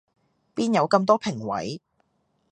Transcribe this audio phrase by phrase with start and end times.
[0.55, 1.79] 邊有咁多評委